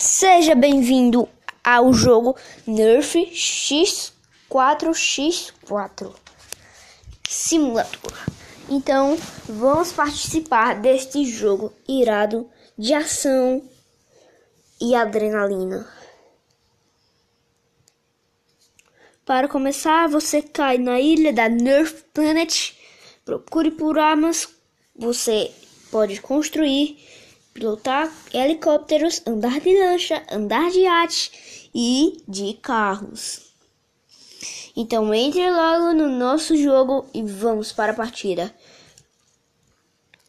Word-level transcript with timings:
Seja 0.00 0.54
bem-vindo 0.54 1.28
ao 1.64 1.92
jogo 1.92 2.36
Nerf 2.64 3.16
X4X4 3.32 6.14
Simulador. 7.28 8.12
Então, 8.70 9.18
vamos 9.48 9.90
participar 9.90 10.80
deste 10.80 11.24
jogo 11.24 11.72
irado 11.88 12.48
de 12.78 12.94
ação 12.94 13.60
e 14.80 14.94
adrenalina. 14.94 15.84
Para 19.26 19.48
começar, 19.48 20.08
você 20.08 20.40
cai 20.40 20.78
na 20.78 21.00
ilha 21.00 21.32
da 21.32 21.48
Nerf 21.48 22.04
Planet, 22.14 22.72
procure 23.24 23.72
por 23.72 23.98
armas, 23.98 24.48
você 24.94 25.50
pode 25.90 26.22
construir 26.22 27.04
pilotar 27.58 28.08
helicópteros, 28.32 29.20
andar 29.26 29.60
de 29.60 29.76
lancha, 29.76 30.22
andar 30.30 30.70
de 30.70 30.80
iate 30.80 31.70
e 31.74 32.22
de 32.26 32.54
carros. 32.54 33.52
Então 34.76 35.12
entre 35.12 35.50
logo 35.50 35.92
no 35.92 36.08
nosso 36.08 36.56
jogo 36.56 37.06
e 37.12 37.20
vamos 37.22 37.72
para 37.72 37.90
a 37.90 37.96
partida. 37.96 38.54